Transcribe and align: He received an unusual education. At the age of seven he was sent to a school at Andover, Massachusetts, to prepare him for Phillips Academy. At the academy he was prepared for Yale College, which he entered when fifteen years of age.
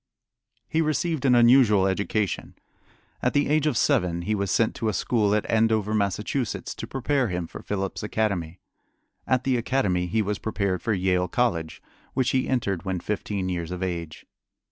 He 0.67 0.81
received 0.81 1.25
an 1.25 1.35
unusual 1.35 1.85
education. 1.85 2.55
At 3.21 3.33
the 3.33 3.47
age 3.47 3.67
of 3.67 3.77
seven 3.77 4.23
he 4.23 4.33
was 4.33 4.49
sent 4.49 4.73
to 4.77 4.89
a 4.89 4.93
school 4.93 5.35
at 5.35 5.47
Andover, 5.47 5.93
Massachusetts, 5.93 6.73
to 6.73 6.87
prepare 6.87 7.27
him 7.27 7.45
for 7.45 7.61
Phillips 7.61 8.01
Academy. 8.01 8.59
At 9.27 9.43
the 9.43 9.57
academy 9.57 10.07
he 10.07 10.23
was 10.23 10.39
prepared 10.39 10.81
for 10.81 10.93
Yale 10.93 11.27
College, 11.27 11.83
which 12.15 12.31
he 12.31 12.49
entered 12.49 12.83
when 12.83 12.99
fifteen 12.99 13.47
years 13.47 13.69
of 13.69 13.83
age. 13.83 14.25